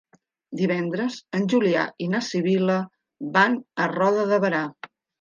Divendres 0.61 1.17
en 1.41 1.45
Julià 1.53 1.85
i 2.07 2.09
na 2.15 2.23
Sibil·la 2.31 2.81
van 3.39 3.63
a 3.87 3.91
Roda 3.97 4.29
de 4.35 4.45
Berà. 4.49 4.69